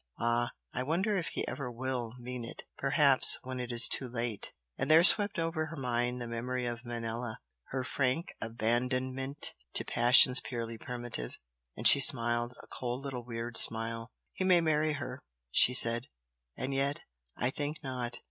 Ah! 0.17 0.49
I 0.73 0.81
wonder 0.81 1.15
if 1.15 1.27
he 1.27 1.47
ever 1.47 1.71
WILL 1.71 2.15
mean 2.17 2.43
it! 2.43 2.63
Perhaps 2.75 3.37
when 3.43 3.59
it 3.59 3.71
is 3.71 3.87
too 3.87 4.07
late!" 4.09 4.51
And 4.75 4.89
there 4.89 5.03
swept 5.03 5.37
over 5.37 5.67
her 5.67 5.75
mind 5.75 6.19
the 6.19 6.27
memory 6.27 6.65
of 6.65 6.83
Manella 6.83 7.37
her 7.65 7.81
rich, 7.81 7.83
warm, 7.83 7.83
dark 7.83 7.83
beauty 7.83 7.83
her 7.83 7.83
frank 7.83 8.35
abandonment 8.41 9.53
to 9.75 9.85
passions 9.85 10.39
purely 10.39 10.79
primitive, 10.79 11.33
and 11.77 11.87
she 11.87 11.99
smiled, 11.99 12.55
a 12.63 12.65
cold 12.65 13.03
little 13.03 13.23
weird 13.23 13.57
smile. 13.57 14.09
"He 14.33 14.43
may 14.43 14.59
marry 14.59 14.93
her," 14.93 15.21
she 15.51 15.75
said 15.75 16.07
"And 16.57 16.73
yet 16.73 17.01
I 17.37 17.51
think 17.51 17.83
not! 17.83 18.17